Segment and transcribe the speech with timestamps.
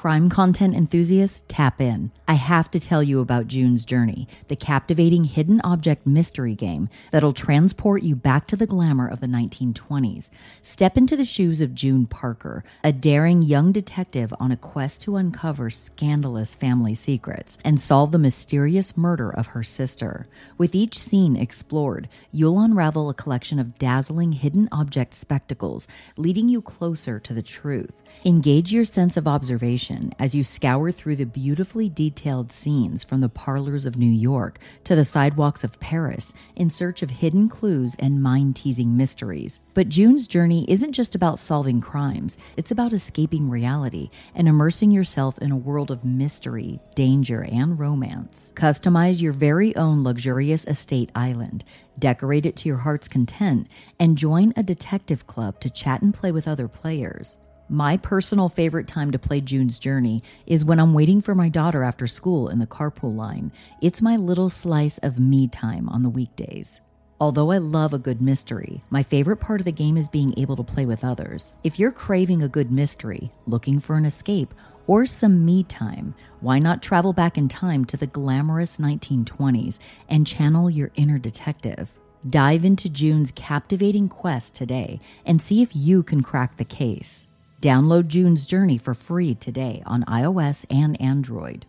[0.00, 2.10] Crime content enthusiasts, tap in.
[2.26, 7.34] I have to tell you about June's Journey, the captivating hidden object mystery game that'll
[7.34, 10.30] transport you back to the glamour of the 1920s.
[10.62, 15.16] Step into the shoes of June Parker, a daring young detective on a quest to
[15.16, 20.24] uncover scandalous family secrets and solve the mysterious murder of her sister.
[20.56, 25.86] With each scene explored, you'll unravel a collection of dazzling hidden object spectacles,
[26.16, 27.92] leading you closer to the truth.
[28.24, 33.28] Engage your sense of observation as you scour through the beautifully detailed scenes from the
[33.28, 38.22] parlors of New York to the sidewalks of Paris in search of hidden clues and
[38.22, 39.60] mind teasing mysteries.
[39.72, 45.38] But June's journey isn't just about solving crimes, it's about escaping reality and immersing yourself
[45.38, 48.52] in a world of mystery, danger, and romance.
[48.54, 51.64] Customize your very own luxurious estate island
[52.00, 53.68] decorate it to your heart's content,
[53.98, 57.38] and join a detective club to chat and play with other players.
[57.72, 61.84] My personal favorite time to play June's Journey is when I'm waiting for my daughter
[61.84, 63.52] after school in the carpool line.
[63.80, 66.80] It's my little slice of me time on the weekdays.
[67.20, 70.56] Although I love a good mystery, my favorite part of the game is being able
[70.56, 71.52] to play with others.
[71.62, 74.52] If you're craving a good mystery, looking for an escape,
[74.88, 80.26] or some me time, why not travel back in time to the glamorous 1920s and
[80.26, 81.88] channel your inner detective?
[82.28, 87.28] Dive into June's captivating quest today and see if you can crack the case.
[87.60, 91.66] Download June's Journey for free today on iOS and Android.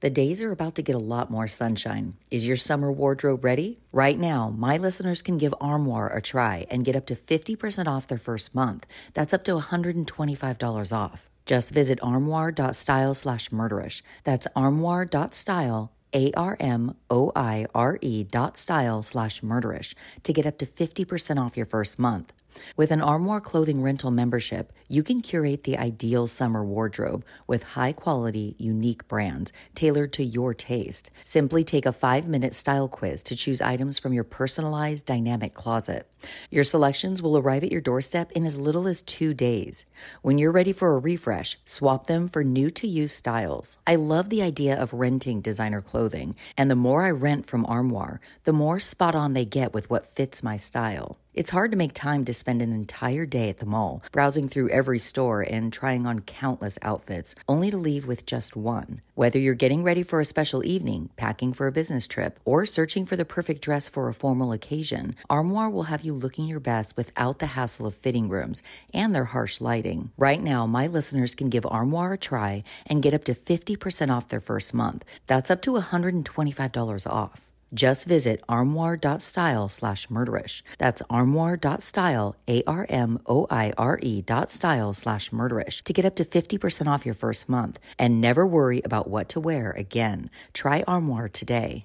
[0.00, 2.14] The days are about to get a lot more sunshine.
[2.30, 3.78] Is your summer wardrobe ready?
[3.90, 8.06] Right now, my listeners can give Armoire a try and get up to 50% off
[8.06, 8.86] their first month.
[9.14, 11.28] That's up to $125 off.
[11.46, 14.02] Just visit armoire.style slash murderish.
[14.22, 20.44] That's armoire.style, A R M O I R E dot style slash murderish to get
[20.44, 22.34] up to 50% off your first month.
[22.76, 27.92] With an Armoire clothing rental membership, you can curate the ideal summer wardrobe with high
[27.92, 31.10] quality, unique brands tailored to your taste.
[31.22, 36.08] Simply take a five minute style quiz to choose items from your personalized dynamic closet.
[36.50, 39.84] Your selections will arrive at your doorstep in as little as two days.
[40.22, 43.78] When you're ready for a refresh, swap them for new to use styles.
[43.86, 48.20] I love the idea of renting designer clothing, and the more I rent from Armoire,
[48.44, 51.18] the more spot on they get with what fits my style.
[51.38, 54.70] It's hard to make time to spend an entire day at the mall, browsing through
[54.70, 59.02] every store and trying on countless outfits, only to leave with just one.
[59.14, 63.04] Whether you're getting ready for a special evening, packing for a business trip, or searching
[63.04, 66.96] for the perfect dress for a formal occasion, Armoire will have you looking your best
[66.96, 70.10] without the hassle of fitting rooms and their harsh lighting.
[70.16, 74.26] Right now, my listeners can give Armoire a try and get up to 50% off
[74.26, 75.04] their first month.
[75.28, 77.47] That's up to $125 off.
[77.72, 80.62] Just visit armoire.style slash murderish.
[80.78, 86.04] That's armoire.style, A R M O I R E dot style slash murderish to get
[86.04, 90.30] up to 50% off your first month and never worry about what to wear again.
[90.52, 91.84] Try Armoire today.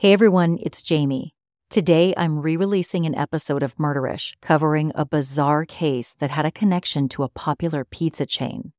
[0.00, 1.34] Hey everyone, it's Jami.
[1.68, 6.50] Today I'm re releasing an episode of Murderish covering a bizarre case that had a
[6.50, 8.72] connection to a popular pizza chain.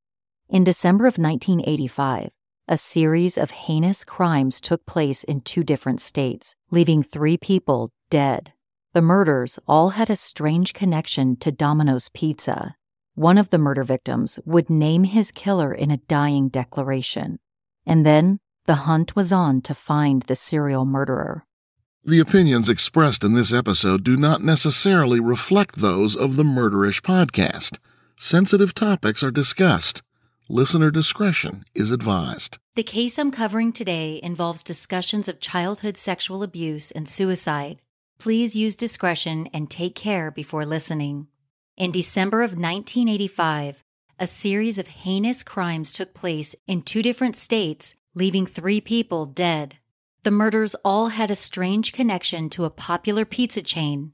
[0.50, 2.32] In December of 1985,
[2.68, 8.54] a series of heinous crimes took place in two different states, leaving three people dead.
[8.94, 12.74] The murders all had a strange connection to Domino's Pizza.
[13.14, 17.38] One of the murder victims would name his killer in a dying declaration.
[17.86, 18.40] And then
[18.72, 21.44] the hunt was on to find the serial murderer.
[22.06, 27.80] The opinions expressed in this episode do not necessarily reflect those of the Murderish podcast.
[28.16, 30.02] Sensitive topics are discussed.
[30.48, 32.60] Listener discretion is advised.
[32.76, 37.82] The case I'm covering today involves discussions of childhood sexual abuse and suicide.
[38.20, 41.28] Please use discretion and take care before listening.
[41.76, 43.84] In December of 1985,
[44.18, 49.78] a series of heinous crimes took place in two different states, leaving three people dead.
[50.24, 54.12] The murders all had a strange connection to a popular pizza chain.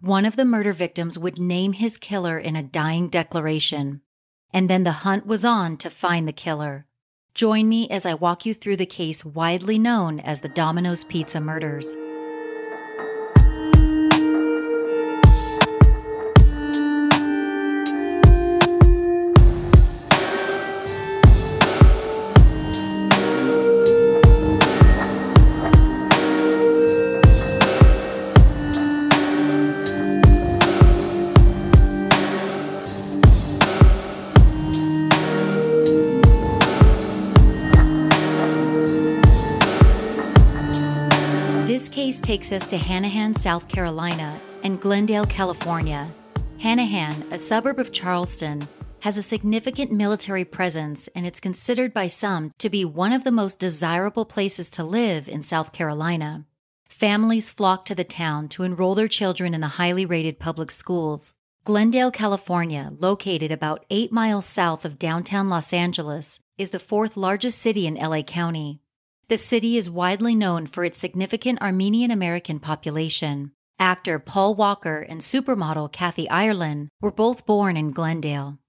[0.00, 4.02] One of the murder victims would name his killer in a dying declaration,
[4.52, 6.86] and then the hunt was on to find the killer.
[7.34, 11.40] Join me as I walk you through the case widely known as the Domino's Pizza
[11.40, 11.96] murders.
[42.52, 46.08] Us to Hanahan, South Carolina, and Glendale, California.
[46.58, 48.68] Hanahan, a suburb of Charleston,
[49.00, 53.32] has a significant military presence and it's considered by some to be one of the
[53.32, 56.44] most desirable places to live in South Carolina.
[56.88, 61.34] Families flock to the town to enroll their children in the highly rated public schools.
[61.64, 67.58] Glendale, California, located about eight miles south of downtown Los Angeles, is the fourth largest
[67.58, 68.80] city in LA County.
[69.28, 73.50] The city is widely known for its significant Armenian American population.
[73.76, 78.60] Actor Paul Walker and supermodel Kathy Ireland were both born in Glendale.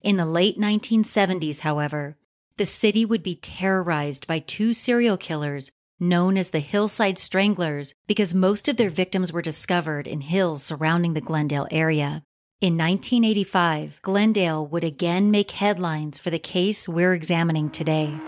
[0.00, 2.16] In the late 1970s, however,
[2.56, 5.70] the city would be terrorized by two serial killers
[6.00, 11.12] known as the Hillside Stranglers because most of their victims were discovered in hills surrounding
[11.12, 12.22] the Glendale area.
[12.62, 18.18] In 1985, Glendale would again make headlines for the case we're examining today.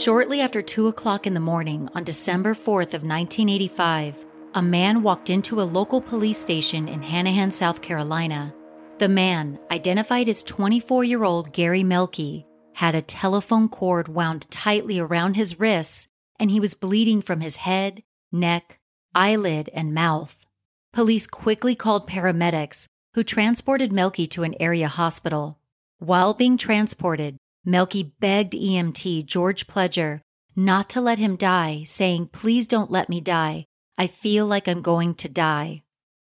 [0.00, 4.24] Shortly after 2 o'clock in the morning on December 4th of 1985,
[4.54, 8.54] a man walked into a local police station in Hanahan, South Carolina.
[8.96, 15.60] The man, identified as 24-year-old Gary Melky, had a telephone cord wound tightly around his
[15.60, 16.08] wrists
[16.38, 18.02] and he was bleeding from his head,
[18.32, 18.80] neck,
[19.14, 20.46] eyelid, and mouth.
[20.94, 25.58] Police quickly called paramedics who transported Melky to an area hospital.
[25.98, 30.20] While being transported, Melky begged EMT George Pledger
[30.56, 33.66] not to let him die, saying, Please don't let me die.
[33.98, 35.82] I feel like I'm going to die.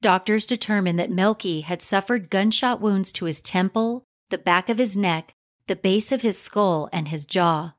[0.01, 4.97] Doctors determined that Melky had suffered gunshot wounds to his temple, the back of his
[4.97, 5.33] neck,
[5.67, 7.73] the base of his skull, and his jaw.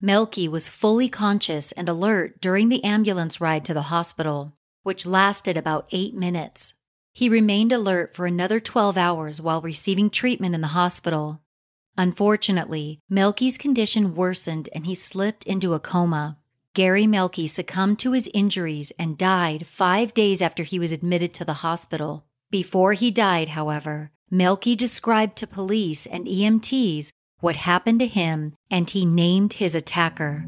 [0.00, 4.52] Melky was fully conscious and alert during the ambulance ride to the hospital,
[4.82, 6.74] which lasted about eight minutes.
[7.12, 11.41] He remained alert for another 12 hours while receiving treatment in the hospital.
[11.98, 16.38] Unfortunately, Melky's condition worsened and he slipped into a coma.
[16.74, 21.44] Gary Melky succumbed to his injuries and died five days after he was admitted to
[21.44, 22.24] the hospital.
[22.50, 27.10] Before he died, however, Melky described to police and EMTs
[27.40, 30.46] what happened to him and he named his attacker.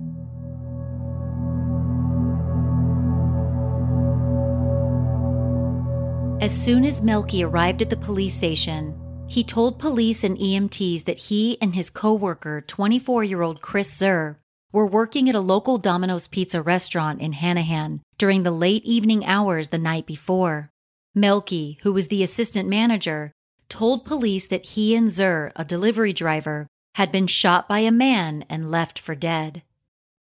[6.41, 8.99] As soon as Melky arrived at the police station,
[9.35, 14.39] he told police and EMTs that he and his coworker, 24-year-old Chris Zur,
[14.71, 19.71] were working at a local Domino's Pizza restaurant in Hanahan during the late evening hours
[19.71, 20.71] the night before.
[21.17, 23.33] Melky, who was the assistant manager,
[23.69, 28.45] told police that he and Zur, a delivery driver, had been shot by a man
[28.49, 29.65] and left for dead.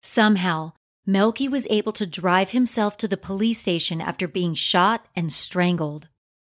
[0.01, 0.71] Somehow,
[1.05, 6.07] Melky was able to drive himself to the police station after being shot and strangled.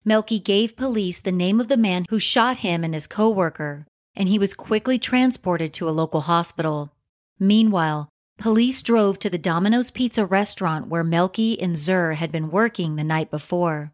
[0.09, 3.85] Melky gave police the name of the man who shot him and his coworker,
[4.15, 6.91] and he was quickly transported to a local hospital.
[7.37, 8.09] Meanwhile,
[8.39, 13.03] police drove to the Domino's Pizza restaurant where Melky and Zur had been working the
[13.03, 13.91] night before.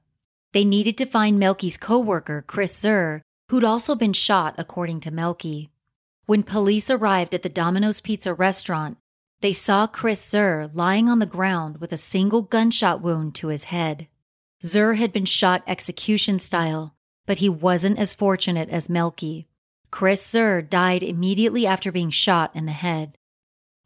[0.54, 5.70] They needed to find Melky's coworker, Chris Zur, who'd also been shot according to Melky.
[6.28, 8.96] When police arrived at the Domino's Pizza restaurant,
[9.42, 13.66] they saw Chris Zur lying on the ground with a single gunshot wound to his
[13.66, 14.08] head.
[14.66, 16.96] Zur had been shot execution style,
[17.28, 19.48] but he wasn't as fortunate as Melky.
[19.92, 23.16] Chris Zur died immediately after being shot in the head.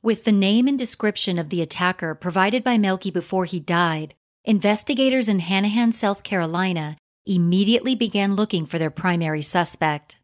[0.02, 5.28] With the name and description of the attacker provided by Melky before he died, investigators
[5.28, 6.96] in Hanahan, South Carolina,
[7.26, 10.18] immediately began looking for their primary suspect.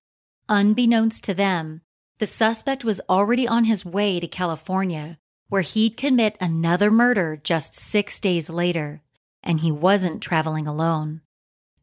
[0.47, 1.81] Unbeknownst to them,
[2.19, 5.17] the suspect was already on his way to California,
[5.49, 9.01] where he'd commit another murder just six days later
[9.45, 11.21] and he wasn't traveling alone.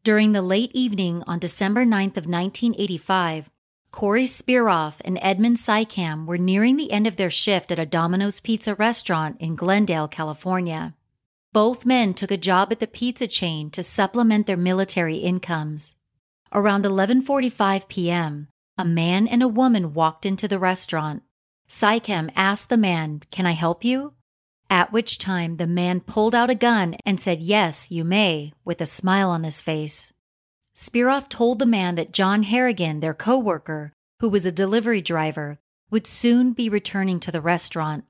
[0.03, 3.49] During the late evening on December 9th of 1985,
[3.91, 8.39] Corey Spiroff and Edmund Sykam were nearing the end of their shift at a Domino's
[8.39, 10.95] Pizza restaurant in Glendale, California.
[11.53, 15.95] Both men took a job at the pizza chain to supplement their military incomes.
[16.51, 18.47] Around 11:45 p.m.,
[18.79, 21.21] a man and a woman walked into the restaurant.
[21.69, 24.13] Sykam asked the man, "Can I help you?"
[24.73, 28.81] At which time the man pulled out a gun and said, Yes, you may, with
[28.81, 30.11] a smile on his face.
[30.75, 35.59] Spiroff told the man that John Harrigan, their co worker, who was a delivery driver,
[35.91, 38.05] would soon be returning to the restaurant.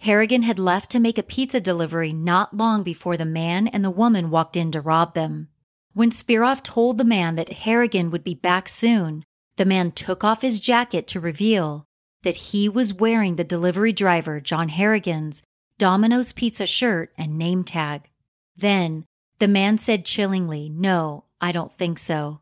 [0.00, 3.88] Harrigan had left to make a pizza delivery not long before the man and the
[3.88, 5.46] woman walked in to rob them.
[5.92, 10.42] When Spiroff told the man that Harrigan would be back soon, the man took off
[10.42, 11.84] his jacket to reveal
[12.24, 15.44] that he was wearing the delivery driver, John Harrigan's,
[15.78, 18.10] Domino's pizza shirt and name tag.
[18.56, 19.04] Then
[19.38, 22.40] the man said chillingly, No, I don't think so.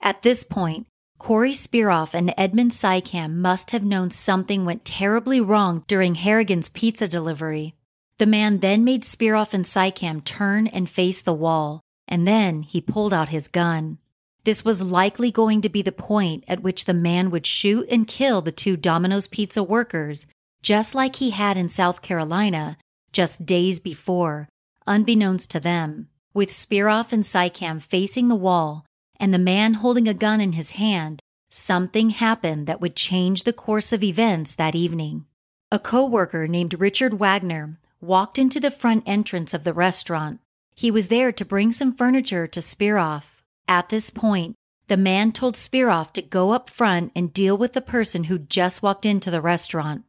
[0.00, 0.86] At this point,
[1.18, 7.06] Corey Spiroff and Edmund Sykam must have known something went terribly wrong during Harrigan's pizza
[7.08, 7.74] delivery.
[8.18, 12.80] The man then made Spiroff and Sykam turn and face the wall, and then he
[12.80, 13.98] pulled out his gun.
[14.44, 18.06] This was likely going to be the point at which the man would shoot and
[18.06, 20.26] kill the two Domino's Pizza workers,
[20.62, 22.76] just like he had in South Carolina
[23.12, 24.48] just days before,
[24.86, 28.84] unbeknownst to them, with Spiroff and Sykam facing the wall
[29.18, 31.20] and the man holding a gun in his hand.
[31.50, 35.26] Something happened that would change the course of events that evening.
[35.72, 40.40] A coworker named Richard Wagner walked into the front entrance of the restaurant.
[40.74, 43.42] He was there to bring some furniture to Spiroff.
[43.68, 44.54] At this point,
[44.86, 48.82] the man told Spiroff to go up front and deal with the person who just
[48.82, 50.04] walked into the restaurant.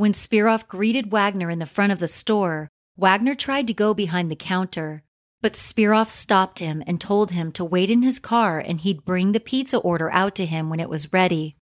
[0.00, 4.30] When Spiroff greeted Wagner in the front of the store, Wagner tried to go behind
[4.30, 5.02] the counter,
[5.42, 9.32] but Spiroff stopped him and told him to wait in his car and he'd bring
[9.32, 11.54] the pizza order out to him when it was ready.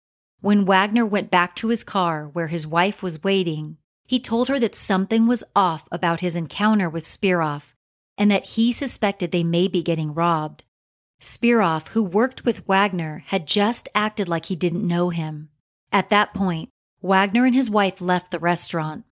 [0.42, 4.60] When Wagner went back to his car where his wife was waiting, he told her
[4.60, 7.72] that something was off about his encounter with Spiroff
[8.18, 10.62] and that he suspected they may be getting robbed.
[11.22, 15.48] Spiroff, who worked with Wagner, had just acted like he didn't know him.
[15.90, 16.68] At that point,
[17.06, 19.04] Wagner and his wife left the restaurant.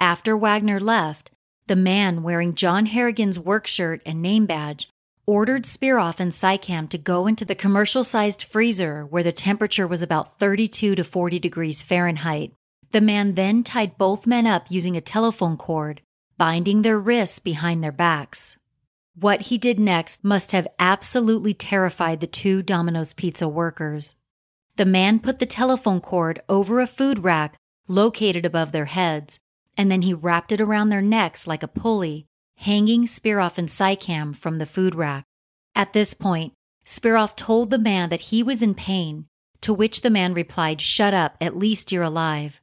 [0.00, 1.30] After Wagner left,
[1.68, 4.88] the man wearing John Harrigan's work shirt and name badge
[5.24, 10.02] ordered Spiroff and Sykam to go into the commercial sized freezer where the temperature was
[10.02, 12.52] about 32 to 40 degrees Fahrenheit.
[12.90, 16.00] The man then tied both men up using a telephone cord,
[16.38, 18.56] binding their wrists behind their backs.
[19.14, 24.16] What he did next must have absolutely terrified the two Domino's Pizza workers.
[24.78, 27.56] The man put the telephone cord over a food rack
[27.88, 29.40] located above their heads,
[29.76, 32.26] and then he wrapped it around their necks like a pulley,
[32.58, 35.24] hanging Spiroff and Sykam from the food rack.
[35.74, 36.52] At this point,
[36.86, 39.26] Spiroff told the man that he was in pain,
[39.62, 42.60] to which the man replied, Shut up, at least you're alive.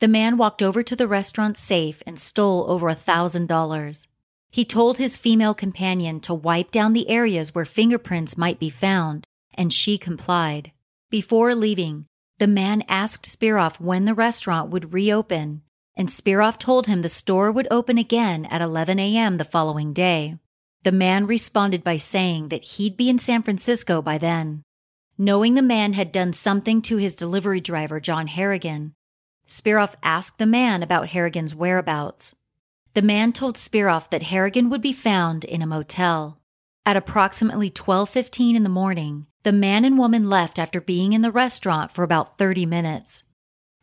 [0.00, 4.08] The man walked over to the restaurant safe and stole over a thousand dollars.
[4.50, 9.28] He told his female companion to wipe down the areas where fingerprints might be found,
[9.54, 10.72] and she complied.
[11.12, 12.06] Before leaving,
[12.38, 15.60] the man asked Spiroff when the restaurant would reopen,
[15.94, 19.36] and Spiroff told him the store would open again at 11 a.m.
[19.36, 20.38] the following day.
[20.84, 24.62] The man responded by saying that he'd be in San Francisco by then.
[25.18, 28.94] Knowing the man had done something to his delivery driver, John Harrigan,
[29.46, 32.34] Spiroff asked the man about Harrigan's whereabouts.
[32.94, 36.40] The man told Spiroff that Harrigan would be found in a motel.
[36.86, 41.32] At approximately 12:15 in the morning, the man and woman left after being in the
[41.32, 43.24] restaurant for about 30 minutes.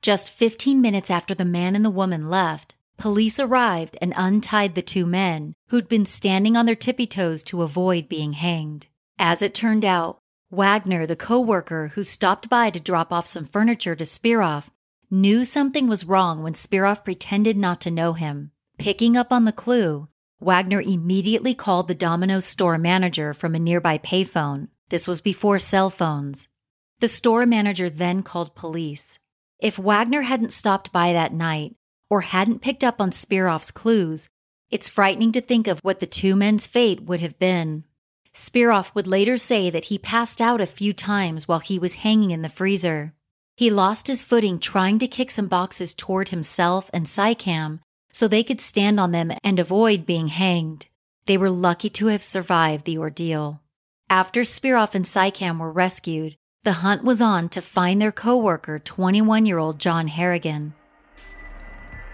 [0.02, 4.82] Just 15 minutes after the man and the woman left, police arrived and untied the
[4.82, 8.88] two men who'd been standing on their tippy toes to avoid being hanged.
[9.18, 10.20] As it turned out,
[10.52, 14.70] Wagner, the coworker who stopped by to drop off some furniture to Spiroff,
[15.12, 18.52] knew something was wrong when Spiroff pretended not to know him.
[18.78, 20.08] Picking up on the clue,
[20.40, 24.70] Wagner immediately called the Domino's store manager from a nearby payphone.
[24.90, 26.48] This was before cell phones.
[27.00, 29.20] The store manager then called police.
[29.60, 31.76] If Wagner hadn't stopped by that night
[32.10, 34.30] or hadn't picked up on Spiroff's clues,
[34.72, 37.86] it's frightening to think of what the two men's fate would have been.
[38.34, 42.32] Spiroff would later say that he passed out a few times while he was hanging
[42.32, 43.14] in the freezer.
[43.58, 47.80] He lost his footing trying to kick some boxes toward himself and Sykam
[48.12, 50.88] so they could stand on them and avoid being hanged.
[51.26, 53.62] They were lucky to have survived the ordeal.
[54.12, 59.46] After Spiroff and Sykam were rescued, the hunt was on to find their coworker, 21
[59.46, 60.74] year old John Harrigan.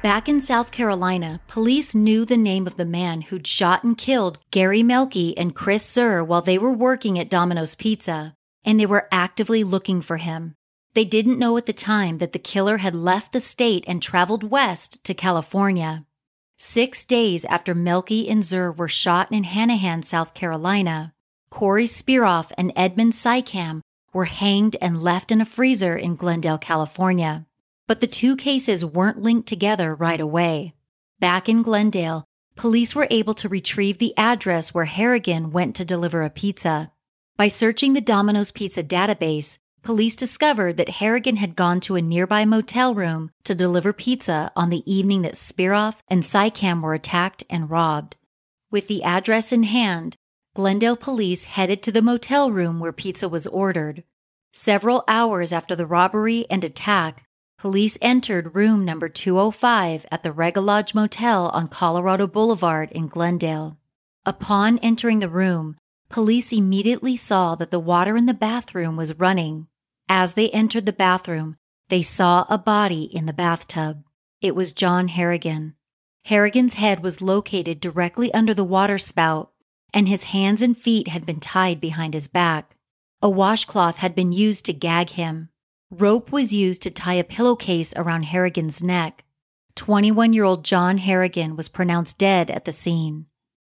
[0.04, 4.40] Back in South Carolina, police knew the name of the man who'd shot and killed
[4.52, 8.36] Gary Melky and Chris Zur while they were working at Domino's Pizza,
[8.66, 10.54] and they were actively looking for him.
[10.96, 14.44] They didn't know at the time that the killer had left the state and traveled
[14.44, 16.06] west to California.
[16.58, 21.15] Six days after Melky and Zur were shot in Hanahan, South Carolina,
[21.56, 23.80] Corey Spiroff and Edmund Sykam
[24.12, 27.46] were hanged and left in a freezer in Glendale, California.
[27.88, 30.74] But the two cases weren't linked together right away.
[31.22, 32.26] Back in Glendale,
[32.58, 36.92] police were able to retrieve the address where Harrigan went to deliver a pizza.
[37.38, 42.44] By searching the Domino's Pizza database, police discovered that Harrigan had gone to a nearby
[42.44, 47.70] motel room to deliver pizza on the evening that Spiroff and Sykam were attacked and
[47.70, 48.18] robbed.
[48.72, 50.18] With the address in hand,
[50.56, 54.06] Glendale police headed to the motel room where pizza was ordered.
[54.54, 57.26] Several hours after the robbery and attack,
[57.58, 63.78] police entered room number 205 at the Regalodge Motel on Colorado Boulevard in Glendale.
[64.26, 65.76] Upon entering the room,
[66.08, 69.68] police immediately saw that the water in the bathroom was running
[70.08, 71.58] As they entered the bathroom,
[71.90, 74.06] they saw a body in the bathtub.
[74.40, 75.76] It was John Harrigan.
[76.24, 79.52] Harrigan's head was located directly under the water spout,
[79.96, 82.76] and his hands and feet had been tied behind his back.
[83.22, 85.48] A washcloth had been used to gag him.
[85.90, 89.24] Rope was used to tie a pillowcase around Harrigan's neck.
[89.78, 93.28] 21 year old John Harrigan was pronounced dead at the scene.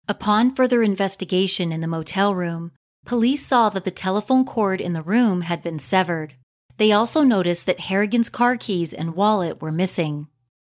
[0.09, 2.71] Upon further investigation in the motel room,
[3.05, 6.33] police saw that the telephone cord in the room had been severed.
[6.77, 10.27] They also noticed that Harrigan's car keys and wallet were missing.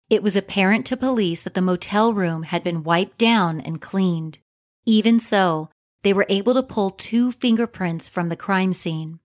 [0.09, 4.39] It was apparent to police that the motel room had been wiped down and cleaned.
[4.85, 5.69] Even so,
[6.03, 9.19] they were able to pull two fingerprints from the crime scene.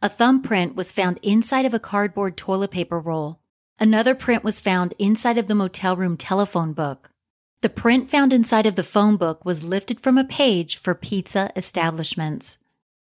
[0.00, 3.40] A thumbprint was found inside of a cardboard toilet paper roll.
[3.78, 7.10] Another print was found inside of the motel room telephone book.
[7.62, 11.50] The print found inside of the phone book was lifted from a page for pizza
[11.56, 12.56] establishments.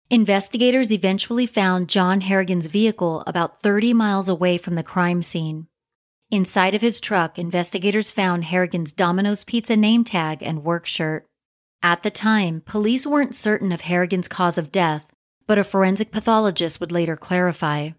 [0.08, 5.66] Investigators eventually found John Harrigan's vehicle about 30 miles away from the crime scene.
[6.30, 11.26] Inside of his truck, investigators found Harrigan's Domino's Pizza name tag and work shirt.
[11.82, 15.06] At the time, police weren't certain of Harrigan's cause of death,
[15.46, 17.90] but a forensic pathologist would later clarify.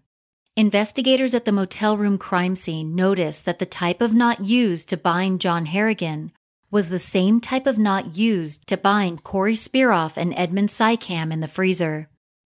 [0.56, 4.96] Investigators at the motel room crime scene noticed that the type of knot used to
[4.96, 6.32] bind John Harrigan
[6.70, 11.40] was the same type of knot used to bind Corey Spiroff and Edmund Sykam in
[11.40, 12.08] the freezer.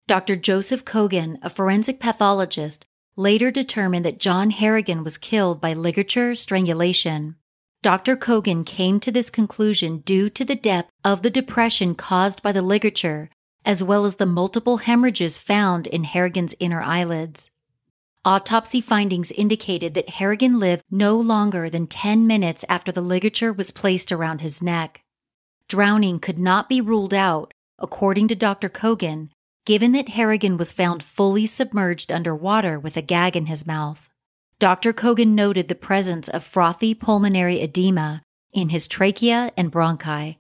[0.09, 0.35] Dr.
[0.35, 7.37] Joseph Kogan, a forensic pathologist, later determined that John Harrigan was killed by ligature strangulation.
[7.83, 8.15] Dr.
[8.15, 12.61] Kogan came to this conclusion due to the depth of the depression caused by the
[12.61, 13.31] ligature,
[13.65, 17.51] as well as the multiple hemorrhages found in Harrigan's inner eyelids.
[18.23, 23.71] Autopsy findings indicated that Harrigan lived no longer than 10 minutes after the ligature was
[23.71, 25.03] placed around his neck.
[25.67, 28.69] Drowning could not be ruled out, according to Dr.
[28.69, 29.31] Kogan,
[29.65, 34.10] given that Harrigan was found fully submerged underwater with a gag in his mouth.
[34.61, 34.93] Dr.
[34.93, 38.21] Kogan noted the presence of frothy pulmonary edema
[38.53, 40.37] in his trachea and bronchi.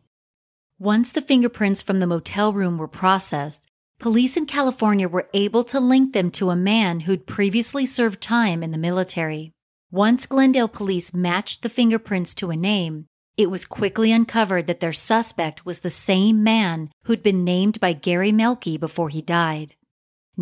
[0.78, 5.80] Once the fingerprints from the motel room were processed, police in California were able to
[5.80, 9.52] link them to a man who'd previously served time in the military.
[9.90, 13.06] Once Glendale police matched the fingerprints to a name,
[13.38, 17.94] it was quickly uncovered that their suspect was the same man who'd been named by
[17.94, 19.74] Gary Melky before he died.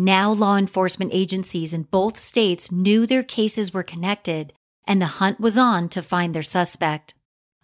[0.01, 4.53] Now, law enforcement agencies in both states knew their cases were connected,
[4.87, 7.15] and the hunt was on to find their suspect.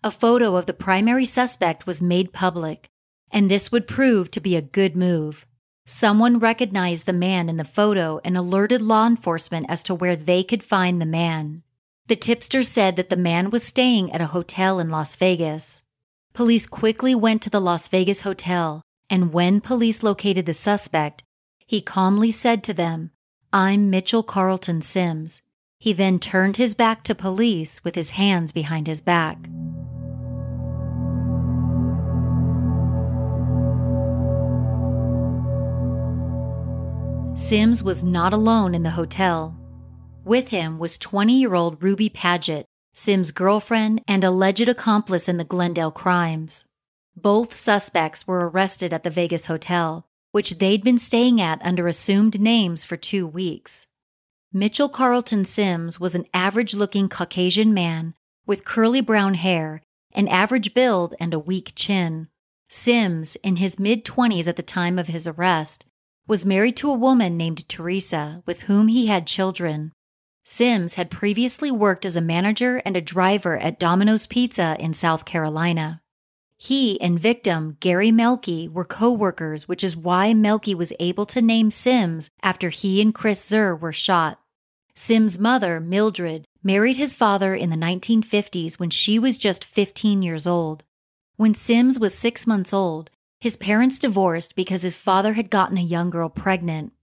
[0.03, 2.89] A photo of the primary suspect was made public,
[3.31, 5.45] and this would prove to be a good move.
[5.85, 10.43] Someone recognized the man in the photo and alerted law enforcement as to where they
[10.43, 11.63] could find the man.
[12.07, 15.83] The tipster said that the man was staying at a hotel in Las Vegas.
[16.33, 21.23] Police quickly went to the Las Vegas hotel, and when police located the suspect,
[21.65, 23.11] he calmly said to them,
[23.51, 25.41] I'm Mitchell Carlton Sims.
[25.79, 29.37] He then turned his back to police with his hands behind his back.
[37.37, 39.57] Sims was not alone in the hotel.
[40.23, 45.43] With him was 20 year old Ruby Paget, Sims' girlfriend and alleged accomplice in the
[45.43, 46.65] Glendale crimes.
[47.15, 52.41] Both suspects were arrested at the Vegas hotel, which they'd been staying at under assumed
[52.41, 53.87] names for two weeks.
[54.51, 58.13] Mitchell Carlton Sims was an average looking Caucasian man
[58.45, 62.27] with curly brown hair, an average build, and a weak chin.
[62.67, 65.85] Sims, in his mid 20s at the time of his arrest,
[66.27, 69.93] was married to a woman named Teresa with whom he had children.
[70.43, 75.23] Sims had previously worked as a manager and a driver at Domino's Pizza in South
[75.23, 76.01] Carolina.
[76.57, 81.41] He and victim Gary Melky were co workers, which is why Melky was able to
[81.41, 84.39] name Sims after he and Chris Zur were shot.
[84.95, 90.47] Sims' mother, Mildred, married his father in the 1950s when she was just 15 years
[90.47, 90.83] old.
[91.35, 93.09] When Sims was six months old,
[93.41, 96.93] his parents divorced because his father had gotten a young girl pregnant.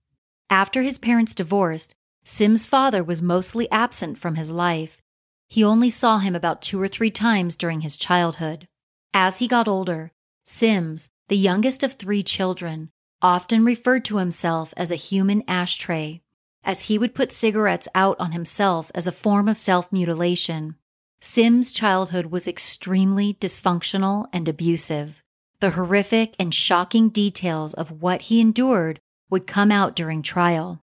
[0.49, 5.01] After his parents divorced, Sim's father was mostly absent from his life.
[5.49, 8.67] He only saw him about two or three times during his childhood.
[9.15, 10.13] As he got older,
[10.45, 16.23] Sims, the youngest of three children, often referred to himself as a human ashtray,
[16.65, 20.77] as he would put cigarettes out on himself as a form of self mutilation.
[21.21, 25.23] Sim's childhood was extremely dysfunctional and abusive.
[25.61, 28.99] The horrific and shocking details of what he endured
[29.31, 30.81] would come out during trial.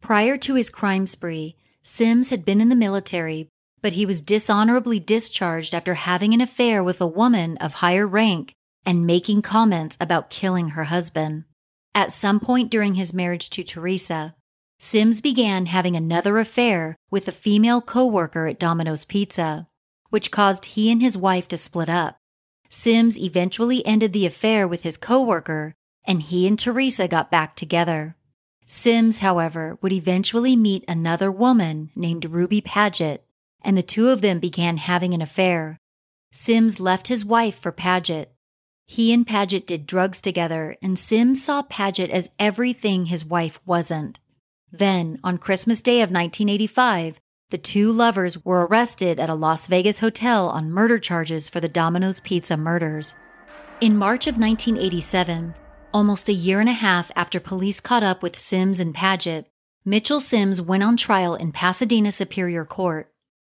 [0.00, 3.48] Prior to his crime spree, Sims had been in the military,
[3.82, 8.54] but he was dishonorably discharged after having an affair with a woman of higher rank
[8.84, 11.44] and making comments about killing her husband.
[11.94, 14.34] At some point during his marriage to Teresa,
[14.78, 19.68] Sims began having another affair with a female coworker at Domino's Pizza,
[20.08, 22.16] which caused he and his wife to split up.
[22.70, 28.16] Sims eventually ended the affair with his coworker, and he and Teresa got back together.
[28.64, 33.24] Sims, however, would eventually meet another woman named Ruby Paget,
[33.62, 35.78] and the two of them began having an affair.
[36.32, 38.32] Sims left his wife for Paget.
[38.86, 44.18] He and Paget did drugs together, and Sims saw Paget as everything his wife wasn't.
[44.72, 47.20] Then, on Christmas Day of 1985,
[47.50, 51.68] the two lovers were arrested at a Las Vegas hotel on murder charges for the
[51.68, 53.16] Domino's Pizza murders.
[53.80, 55.54] In March of 1987,
[55.92, 59.48] almost a year and a half after police caught up with Sims and Paget,
[59.84, 63.09] Mitchell Sims went on trial in Pasadena Superior Court.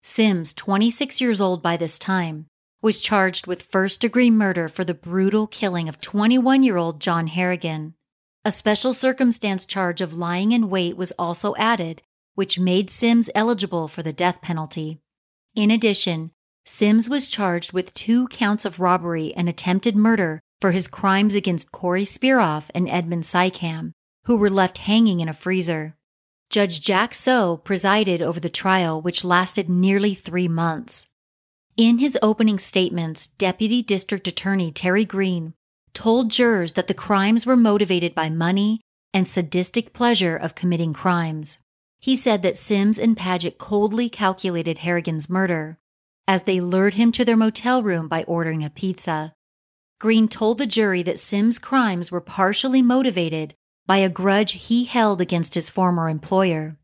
[0.04, 2.46] Sims, 26 years old by this time,
[2.80, 7.28] was charged with first degree murder for the brutal killing of 21 year old John
[7.28, 7.94] Harrigan.
[8.44, 12.02] A special circumstance charge of lying in wait was also added,
[12.34, 14.98] which made Sims eligible for the death penalty.
[15.54, 16.32] In addition,
[16.64, 21.70] Sims was charged with two counts of robbery and attempted murder for his crimes against
[21.70, 23.92] Corey Spiroff and Edmund Sykam,
[24.24, 25.94] who were left hanging in a freezer.
[26.52, 31.06] Judge Jack Tso presided over the trial, which lasted nearly three months.
[31.78, 35.54] In his opening statements, Deputy District Attorney Terry Green
[35.94, 38.82] told jurors that the crimes were motivated by money
[39.14, 41.56] and sadistic pleasure of committing crimes.
[42.00, 45.78] He said that Sims and Paget coldly calculated Harrigan's murder
[46.28, 49.32] as they lured him to their motel room by ordering a pizza.
[49.98, 53.54] Green told the jury that Sims' crimes were partially motivated
[53.92, 56.78] by a grudge he held against his former employer.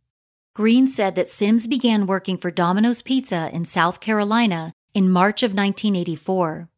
[0.55, 5.53] Green said that Sims began working for Domino's Pizza in South Carolina in March of
[5.53, 6.68] 1984.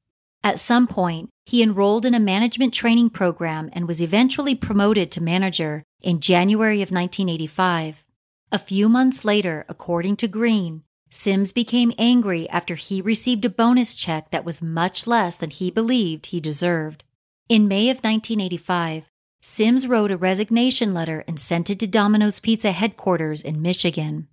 [0.45, 5.21] At some point, he enrolled in a management training program and was eventually promoted to
[5.21, 8.05] manager in January of 1985.
[8.53, 13.97] A few months later, according to Green, Sims became angry after he received a bonus
[13.97, 17.03] check that was much less than he believed he deserved.
[17.49, 19.10] In May of 1985,
[19.43, 24.29] Sims wrote a resignation letter and sent it to Domino's Pizza headquarters in Michigan.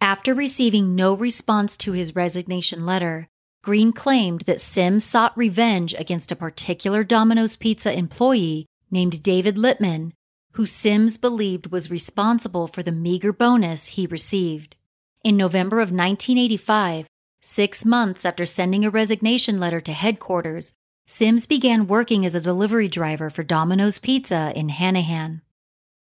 [0.00, 3.28] After receiving no response to his resignation letter,
[3.62, 10.12] Green claimed that Sims sought revenge against a particular Domino's Pizza employee named David Littman,
[10.52, 14.74] who Sims believed was responsible for the meager bonus he received.
[15.22, 17.06] In November of 1985,
[17.42, 20.72] six months after sending a resignation letter to headquarters,
[21.12, 25.40] Sims began working as a delivery driver for Domino's Pizza in Hanahan.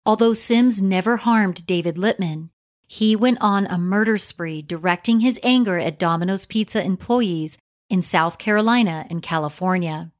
[0.06, 2.50] Although Sims never harmed David Littman,
[2.88, 7.58] he went on a murder spree directing his anger at Domino's Pizza employees
[7.90, 10.12] in South Carolina and California.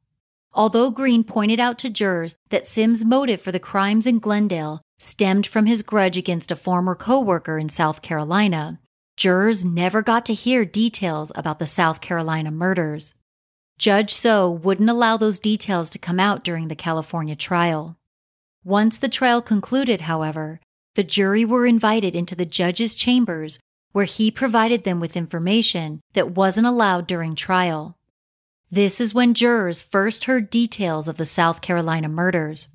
[0.54, 5.46] Although Green pointed out to jurors that Sims' motive for the crimes in Glendale stemmed
[5.46, 8.80] from his grudge against a former coworker in South Carolina,
[9.18, 13.16] jurors never got to hear details about the South Carolina murders.
[13.78, 17.96] Judge Tso wouldn't allow those details to come out during the California trial.
[18.64, 20.60] Once the trial concluded, however,
[20.96, 23.60] the jury were invited into the judge's chambers
[23.92, 27.96] where he provided them with information that wasn't allowed during trial.
[28.72, 32.70] This is when jurors first heard details of the South Carolina murders.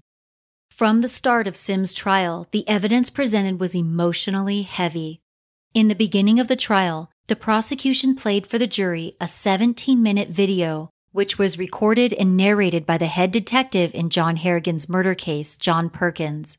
[0.70, 5.20] From the start of Sims' trial, the evidence presented was emotionally heavy.
[5.74, 10.28] In the beginning of the trial, the prosecution played for the jury a 17 minute
[10.28, 15.56] video, which was recorded and narrated by the head detective in John Harrigan's murder case,
[15.56, 16.58] John Perkins.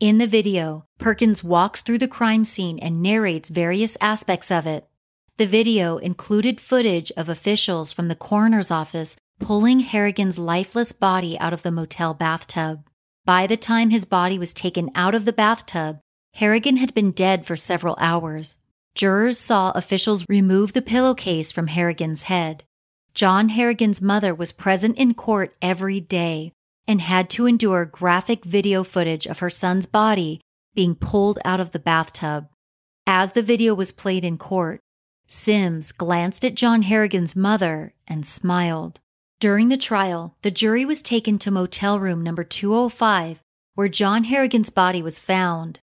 [0.00, 4.88] In the video, Perkins walks through the crime scene and narrates various aspects of it.
[5.36, 11.52] The video included footage of officials from the coroner's office pulling Harrigan's lifeless body out
[11.52, 12.86] of the motel bathtub.
[13.24, 15.98] By the time his body was taken out of the bathtub,
[16.34, 18.58] Harrigan had been dead for several hours.
[18.94, 22.64] Jurors saw officials remove the pillowcase from Harrigan's head.
[23.14, 26.52] John Harrigan's mother was present in court every day,
[26.86, 30.40] and had to endure graphic video footage of her son's body
[30.74, 32.48] being pulled out of the bathtub.
[33.06, 34.80] As the video was played in court,
[35.26, 39.00] Sims glanced at John Harrigan's mother and smiled.
[39.38, 43.42] During the trial, the jury was taken to motel room number 205,
[43.74, 45.80] where John Harrigan's body was found.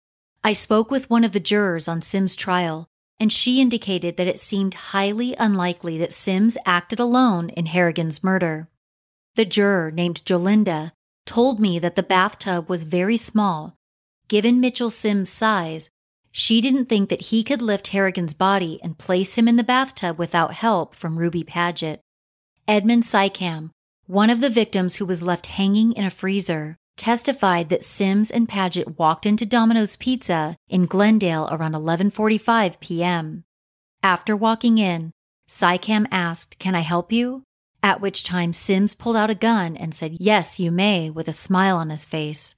[0.44, 2.88] I spoke with one of the jurors on Sims' trial,
[3.22, 8.68] and she indicated that it seemed highly unlikely that Sims acted alone in Harrigan's murder.
[9.36, 10.94] The juror, named Jolinda,
[11.28, 13.78] told me that the bathtub was very small.
[14.28, 15.92] Given Mitchell Sims' size,
[16.32, 20.18] she didn't think that he could lift Harrigan's body and place him in the bathtub
[20.18, 22.02] without help from Ruby Paget.
[22.68, 23.70] Edmund Sykam,
[24.08, 28.48] one of the victims who was left hanging in a freezer, testified that Sims and
[28.48, 33.44] Paget walked into Domino's Pizza in Glendale around 11:45 p.m.
[34.04, 35.12] After walking in,
[35.50, 37.42] Sykam asked, "Can I help you?"
[37.82, 41.34] At which time Sims pulled out a gun and said, "Yes, you may," with a
[41.34, 42.54] smile on his face.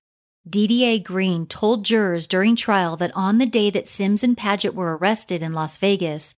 [0.46, 4.98] DDA Green told jurors during trial that on the day that Sims and Paget were
[4.98, 6.36] arrested in Las Vegas,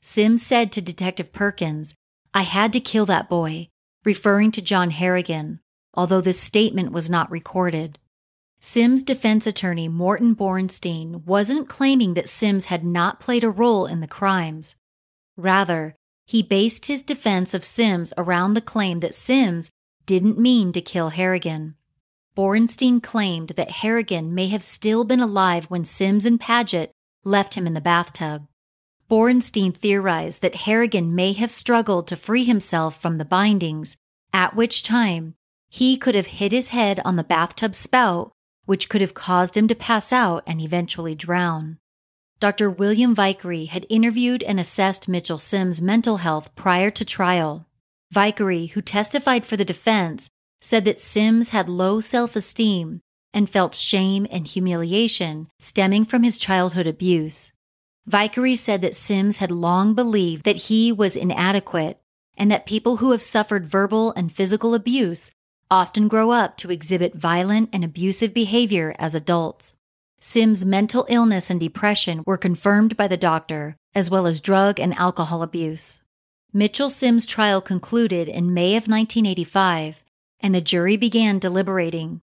[0.00, 1.96] Sims said to Detective Perkins,
[2.32, 3.66] I had to kill that boy,
[4.04, 5.58] referring to John Harrigan,
[5.98, 7.98] although this statement was not recorded.
[8.60, 13.98] Sims' defense attorney, Morton Borenstein, wasn't claiming that Sims had not played a role in
[14.00, 14.76] the crimes.
[15.36, 19.72] Rather, he based his defense of Sims around the claim that Sims
[20.06, 21.74] didn't mean to kill Harrigan.
[22.36, 26.92] Borenstein claimed that Harrigan may have still been alive when Sims and Paget
[27.24, 28.46] left him in the bathtub.
[29.10, 33.96] Borenstein theorized that Harrigan may have struggled to free himself from the bindings,
[34.32, 35.34] at which time
[35.68, 38.32] he could have hit his head on the bathtub spout,
[38.64, 41.78] which could have caused him to pass out and eventually drown.
[42.40, 42.70] Dr.
[42.70, 47.66] William Vicary had interviewed and assessed Mitchell Sims' mental health prior to trial.
[48.12, 53.00] Vicary, who testified for the defense, said that Sims had low self esteem
[53.34, 57.52] and felt shame and humiliation stemming from his childhood abuse.
[58.06, 62.00] Vicary said that Sims had long believed that he was inadequate
[62.36, 65.30] and that people who have suffered verbal and physical abuse
[65.70, 69.76] often grow up to exhibit violent and abusive behavior as adults.
[70.20, 74.94] Sims' mental illness and depression were confirmed by the doctor, as well as drug and
[74.94, 76.02] alcohol abuse.
[76.52, 80.02] Mitchell Sims' trial concluded in May of 1985,
[80.40, 82.20] and the jury began deliberating.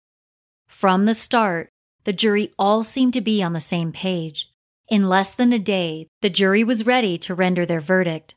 [0.68, 1.70] From the start,
[2.04, 4.52] the jury all seemed to be on the same page.
[4.90, 8.36] In less than a day, the jury was ready to render their verdict.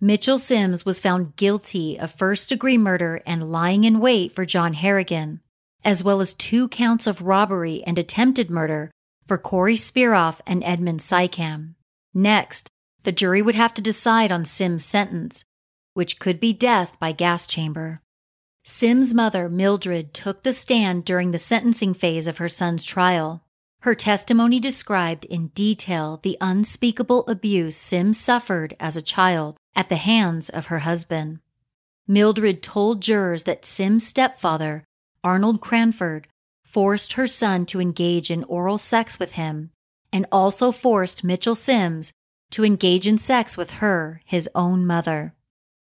[0.00, 4.74] Mitchell Sims was found guilty of first degree murder and lying in wait for John
[4.74, 5.40] Harrigan,
[5.84, 8.92] as well as two counts of robbery and attempted murder
[9.26, 11.74] for Corey Spiroff and Edmund Sykam.
[12.14, 12.68] Next,
[13.02, 15.44] the jury would have to decide on Sims' sentence,
[15.94, 18.00] which could be death by gas chamber.
[18.64, 23.42] Sims' mother, Mildred, took the stand during the sentencing phase of her son's trial.
[23.80, 29.96] Her testimony described in detail the unspeakable abuse Sims suffered as a child at the
[29.96, 31.38] hands of her husband.
[32.08, 34.82] Mildred told jurors that Sims' stepfather,
[35.22, 36.26] Arnold Cranford,
[36.64, 39.70] forced her son to engage in oral sex with him
[40.12, 42.12] and also forced Mitchell Sims
[42.50, 45.34] to engage in sex with her, his own mother.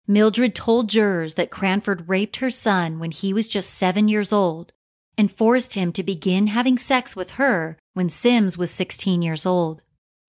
[0.07, 4.73] Mildred told jurors that Cranford raped her son when he was just seven years old
[5.16, 9.81] and forced him to begin having sex with her when Sims was 16 years old.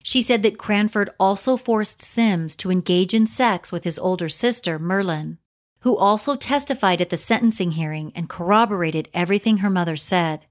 [0.02, 4.78] She said that Cranford also forced Sims to engage in sex with his older sister,
[4.78, 5.38] Merlin,
[5.80, 10.46] who also testified at the sentencing hearing and corroborated everything her mother said.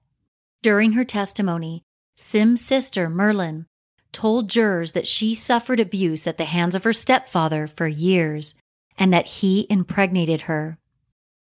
[0.61, 1.83] During her testimony,
[2.15, 3.65] Sims' sister, Merlin,
[4.11, 8.55] told jurors that she suffered abuse at the hands of her stepfather for years
[8.97, 10.77] and that he impregnated her.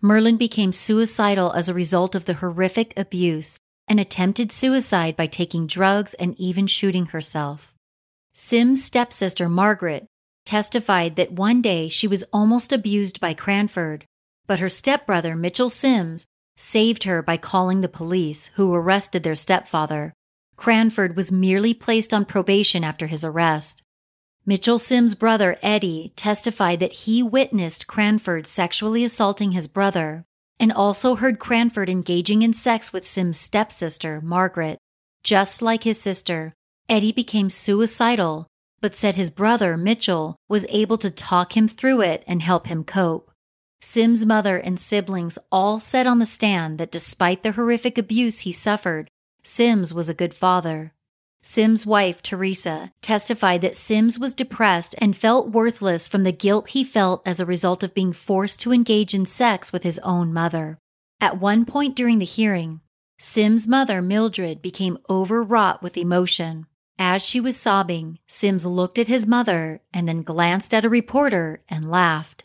[0.00, 5.66] Merlin became suicidal as a result of the horrific abuse and attempted suicide by taking
[5.66, 7.74] drugs and even shooting herself.
[8.40, 10.06] Sim's stepsister, Margaret,
[10.46, 14.04] testified that one day she was almost abused by Cranford,
[14.46, 16.24] but her stepbrother, Mitchell Sims,
[16.56, 20.14] saved her by calling the police, who arrested their stepfather.
[20.54, 23.82] Cranford was merely placed on probation after his arrest.
[24.46, 30.24] Mitchell Sims' brother, Eddie, testified that he witnessed Cranford sexually assaulting his brother
[30.60, 34.78] and also heard Cranford engaging in sex with Sims' stepsister, Margaret.
[35.24, 36.54] Just like his sister,
[36.88, 38.46] Eddie became suicidal,
[38.80, 42.82] but said his brother, Mitchell, was able to talk him through it and help him
[42.82, 43.30] cope.
[43.80, 48.52] Sims' mother and siblings all said on the stand that despite the horrific abuse he
[48.52, 49.10] suffered,
[49.44, 50.94] Sims was a good father.
[51.42, 56.82] Sims' wife, Teresa, testified that Sims was depressed and felt worthless from the guilt he
[56.82, 60.78] felt as a result of being forced to engage in sex with his own mother.
[61.20, 62.80] At one point during the hearing,
[63.18, 66.66] Sims' mother, Mildred, became overwrought with emotion.
[66.98, 71.62] As she was sobbing, Sims looked at his mother and then glanced at a reporter
[71.68, 72.44] and laughed.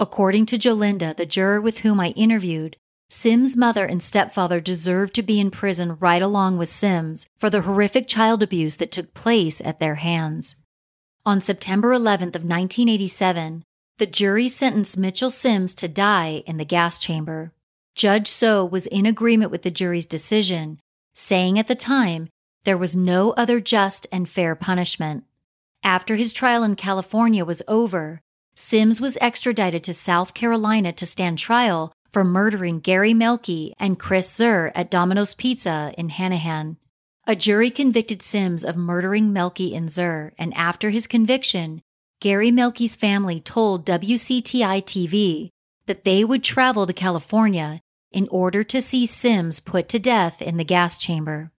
[0.00, 2.76] According to Jolinda, the juror with whom I interviewed,
[3.08, 7.60] Sims' mother and stepfather deserved to be in prison right along with Sims for the
[7.60, 10.56] horrific child abuse that took place at their hands.
[11.24, 13.62] On September 11th of 1987,
[13.98, 17.52] the jury sentenced Mitchell Sims to die in the gas chamber.
[17.94, 20.80] Judge Tso was in agreement with the jury's decision,
[21.14, 22.28] saying at the time
[22.64, 25.24] there was no other just and fair punishment.
[25.82, 28.20] After his trial in California was over,
[28.54, 34.30] Sims was extradited to South Carolina to stand trial for murdering Gary Melky and Chris
[34.30, 36.76] Zur at Domino's Pizza in Hanahan.
[37.26, 41.80] A jury convicted Sims of murdering Melky and Zur, and after his conviction,
[42.20, 45.48] Gary Melky's family told WCTI TV
[45.86, 47.80] that they would travel to California
[48.12, 51.50] in order to see Sims put to death in the gas chamber.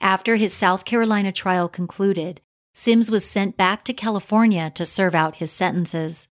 [0.00, 2.40] After his South Carolina trial concluded,
[2.74, 6.28] Sims was sent back to California to serve out his sentences.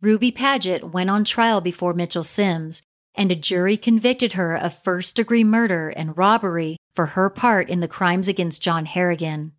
[0.00, 2.82] Ruby Paget went on trial before Mitchell Sims,
[3.14, 7.80] and a jury convicted her of first degree murder and robbery for her part in
[7.80, 9.52] the crimes against John Harrigan.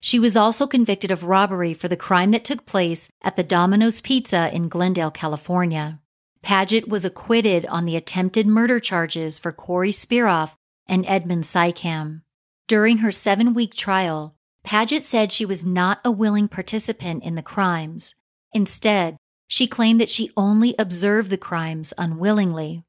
[0.00, 4.00] She was also convicted of robbery for the crime that took place at the Domino's
[4.00, 6.00] Pizza in Glendale, California.
[6.42, 10.54] Paget was acquitted on the attempted murder charges for Corey Spiroff
[10.86, 12.22] and Edmund Sykam.
[12.68, 17.42] During her seven week trial, Paget said she was not a willing participant in the
[17.42, 18.16] crimes.
[18.52, 22.82] Instead, she claimed that she only observed the crimes unwillingly.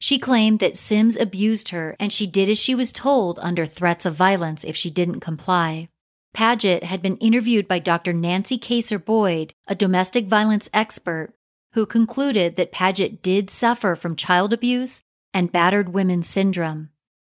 [0.00, 4.04] She claimed that Sims abused her and she did as she was told under threats
[4.04, 5.88] of violence if she didn't comply.
[6.32, 8.12] Paget had been interviewed by Dr.
[8.12, 11.34] Nancy Kaser Boyd, a domestic violence expert,
[11.74, 16.88] who concluded that Paget did suffer from child abuse and battered women syndrome.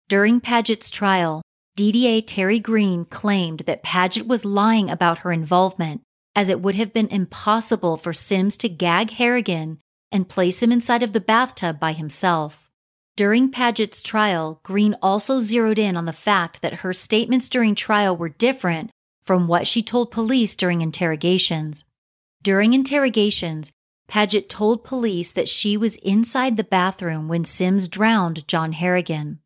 [0.08, 1.42] During Paget's trial,
[1.76, 6.00] DDA Terry Green claimed that Paget was lying about her involvement,
[6.34, 11.02] as it would have been impossible for Sims to gag Harrigan and place him inside
[11.02, 12.70] of the bathtub by himself.
[13.14, 18.16] During Paget's trial, Green also zeroed in on the fact that her statements during trial
[18.16, 18.90] were different
[19.24, 21.84] from what she told police during interrogations.
[22.42, 23.70] During interrogations,
[24.08, 29.40] Paget told police that she was inside the bathroom when Sims drowned John Harrigan.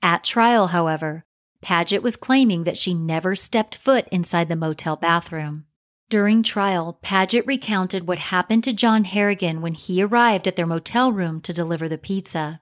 [0.00, 1.24] At trial, however,
[1.64, 5.64] Paget was claiming that she never stepped foot inside the motel bathroom.
[6.10, 11.10] During trial, Paget recounted what happened to John Harrigan when he arrived at their motel
[11.10, 12.60] room to deliver the pizza.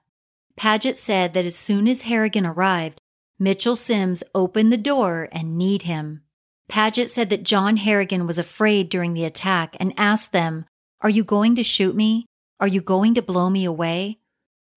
[0.55, 3.01] Paget said that as soon as Harrigan arrived,
[3.37, 6.21] Mitchell Sims opened the door and kneed him.
[6.69, 10.65] Paget said that John Harrigan was afraid during the attack and asked them,
[11.01, 12.25] Are you going to shoot me?
[12.61, 14.19] Are you going to blow me away?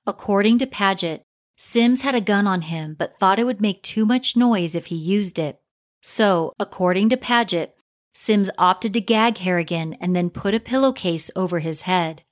[0.05, 1.23] According to Paget,
[1.57, 4.87] Sims had a gun on him but thought it would make too much noise if
[4.87, 5.61] he used it.
[6.03, 7.75] So, according to Paget,
[8.15, 12.23] Sims opted to gag Harrigan and then put a pillowcase over his head.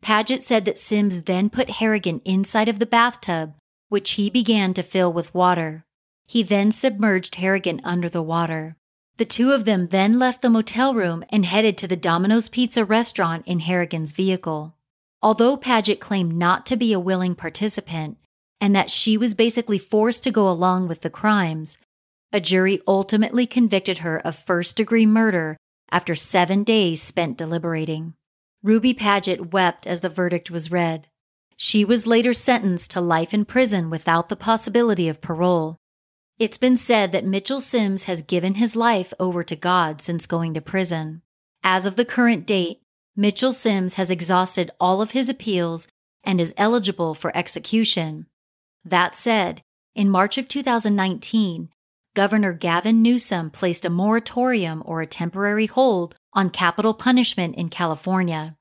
[0.00, 3.54] Paget said that Sims then put Harrigan inside of the bathtub,
[3.88, 5.84] which he began to fill with water.
[6.26, 8.76] He then submerged Harrigan under the water.
[9.16, 12.84] The two of them then left the motel room and headed to the Domino's Pizza
[12.84, 14.76] restaurant in Harrigan's vehicle.
[15.22, 18.18] Although Paget claimed not to be a willing participant,
[18.60, 21.78] and that she was basically forced to go along with the crimes,
[22.32, 25.56] a jury ultimately convicted her of first degree murder
[25.90, 28.14] after seven days spent deliberating.
[28.62, 31.06] Ruby Paget wept as the verdict was read.
[31.56, 35.76] She was later sentenced to life in prison without the possibility of parole.
[36.38, 40.54] It's been said that Mitchell Sims has given his life over to God since going
[40.54, 41.22] to prison.
[41.62, 42.80] As of the current date,
[43.14, 45.86] Mitchell Sims has exhausted all of his appeals
[46.24, 48.26] and is eligible for execution.
[48.84, 49.62] That said,
[49.94, 51.70] in March of 2019,
[52.14, 58.56] Governor Gavin Newsom placed a moratorium or a temporary hold on capital punishment in California.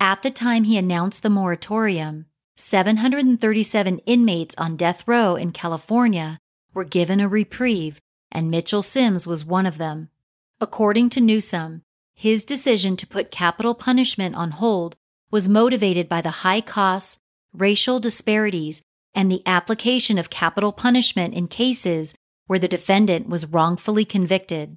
[0.00, 6.38] At the time he announced the moratorium, 737 inmates on death row in California
[6.74, 8.00] were given a reprieve,
[8.32, 10.10] and Mitchell Sims was one of them.
[10.60, 11.82] According to Newsom,
[12.14, 14.96] his decision to put capital punishment on hold
[15.30, 17.18] was motivated by the high costs,
[17.52, 18.82] racial disparities,
[19.18, 22.14] and the application of capital punishment in cases
[22.46, 24.76] where the defendant was wrongfully convicted.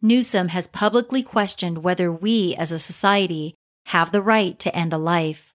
[0.00, 3.54] Newsom has publicly questioned whether we as a society
[3.86, 5.52] have the right to end a life.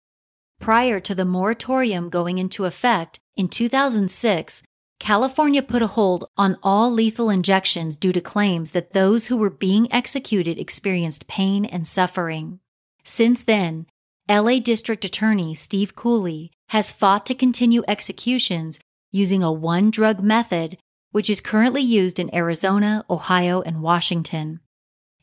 [0.61, 4.61] Prior to the moratorium going into effect in 2006,
[4.99, 9.49] California put a hold on all lethal injections due to claims that those who were
[9.49, 12.59] being executed experienced pain and suffering.
[13.03, 13.87] Since then,
[14.29, 18.79] LA District Attorney Steve Cooley has fought to continue executions
[19.11, 20.77] using a one drug method,
[21.11, 24.59] which is currently used in Arizona, Ohio, and Washington.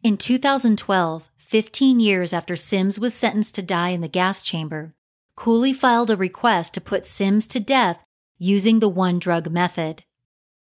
[0.03, 4.95] In 2012, 15 years after Sims was sentenced to die in the gas chamber,
[5.37, 8.05] Cooley filed a request to put Sims to death
[8.39, 10.05] using the one drug method.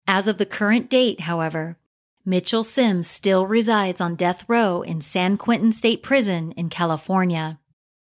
[0.07, 1.77] As of the current date, however,
[2.25, 7.59] Mitchell Sims still resides on death row in San Quentin State Prison in California.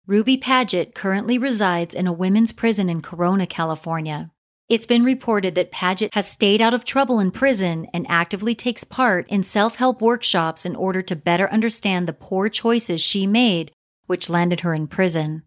[0.07, 4.29] Ruby Paget currently resides in a women's prison in Corona, California.
[4.69, 8.83] It's been reported that Paget has stayed out of trouble in prison and actively takes
[8.83, 13.71] part in self help workshops in order to better understand the poor choices she made,
[14.05, 15.41] which landed her in prison.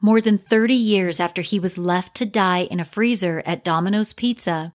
[0.00, 4.12] More than 30 years after he was left to die in a freezer at Domino's
[4.12, 4.72] Pizza,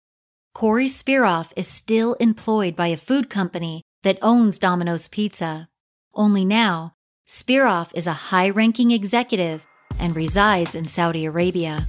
[0.53, 5.69] Corey Spiroff is still employed by a food company that owns Domino's Pizza.
[6.13, 6.95] Only now,
[7.31, 9.65] Spiroff is a high ranking executive
[9.97, 11.87] and resides in Saudi Arabia.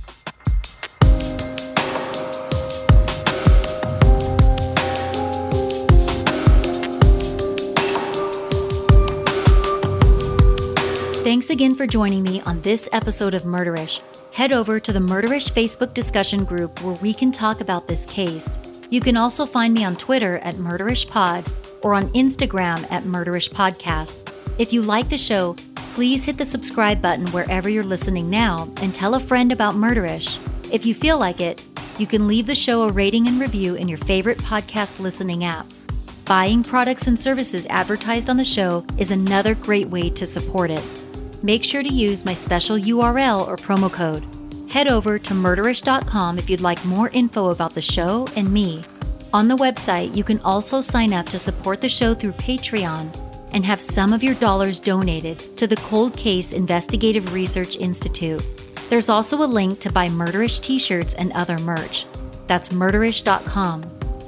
[11.25, 14.01] Thanks again for joining me on this episode of Murderish.
[14.33, 18.57] Head over to the Murderish Facebook discussion group where we can talk about this case.
[18.91, 21.51] You can also find me on Twitter at MurderishPod
[21.83, 24.21] or on Instagram at Murderish Podcast.
[24.63, 25.57] If you like the show,
[25.91, 30.39] please hit the subscribe button wherever you're listening now and tell a friend about Murderish.
[30.71, 31.65] If you feel like it,
[31.99, 35.67] you can leave the show a rating and review in your favorite podcast listening app.
[36.27, 40.85] Buying products and services advertised on the show is another great way to support it.
[41.43, 44.25] Make sure to use my special URL or promo code.
[44.71, 48.85] Head over to murderish.com if you'd like more info about the show and me.
[49.33, 53.65] On the website, you can also sign up to support the show through Patreon and
[53.65, 58.43] have some of your dollars donated to the Cold Case Investigative Research Institute.
[58.91, 62.07] There's also a link to buy Murderish t shirts and other merch.
[62.47, 63.83] That's murderish.com.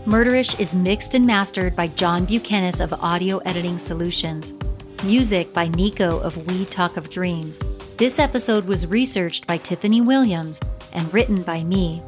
[0.06, 4.52] Murderish is mixed and mastered by John Buchanan of Audio Editing Solutions.
[5.02, 7.62] Music by Nico of We Talk of Dreams.
[7.96, 10.60] This episode was researched by Tiffany Williams
[10.92, 12.02] and written by me.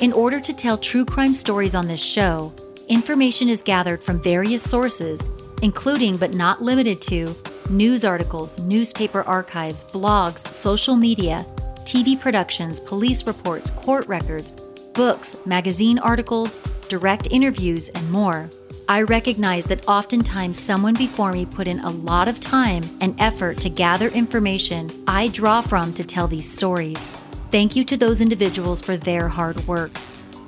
[0.00, 2.52] In order to tell true crime stories on this show,
[2.88, 5.20] information is gathered from various sources,
[5.62, 7.36] including but not limited to
[7.68, 11.46] news articles, newspaper archives, blogs, social media,
[11.80, 14.52] TV productions, police reports, court records,
[14.94, 16.58] books, magazine articles,
[16.88, 18.48] direct interviews, and more.
[18.88, 23.58] I recognize that oftentimes someone before me put in a lot of time and effort
[23.60, 27.06] to gather information I draw from to tell these stories.
[27.52, 29.92] Thank you to those individuals for their hard work.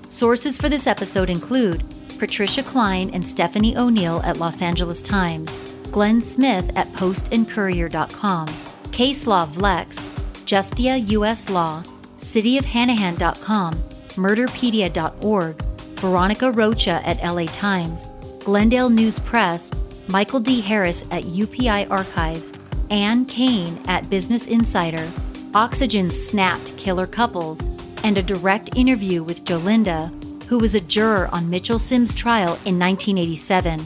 [0.08, 1.84] Sources for this episode include
[2.22, 5.56] Patricia Klein and Stephanie O'Neill at Los Angeles Times,
[5.90, 8.46] Glenn Smith at postandcourier.com,
[8.92, 10.06] Case Law Vlex,
[10.46, 11.82] Justia US Law,
[12.18, 13.74] cityofhanahan.com,
[14.10, 15.62] murderpedia.org,
[15.98, 18.04] Veronica Rocha at LA Times,
[18.44, 19.72] Glendale News Press,
[20.06, 20.60] Michael D.
[20.60, 22.52] Harris at UPI Archives,
[22.90, 25.10] Ann Kane at Business Insider,
[25.56, 27.66] Oxygen snapped killer couples,
[28.04, 30.21] and a direct interview with Jolinda,
[30.52, 33.80] who was a juror on Mitchell Sims' trial in 1987.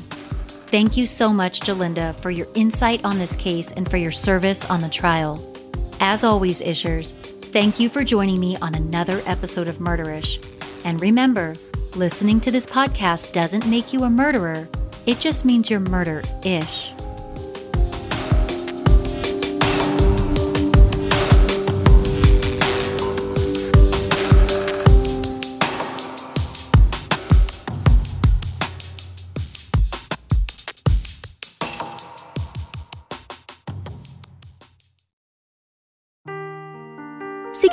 [0.67, 4.65] Thank you so much, Jalinda, for your insight on this case and for your service
[4.65, 5.55] on the trial.
[6.01, 7.13] As always, Ishers,
[7.53, 10.45] thank you for joining me on another episode of Murderish.
[10.85, 11.55] And remember,
[11.95, 14.69] listening to this podcast doesn't make you a murderer,
[15.07, 16.96] it just means you're murder ish.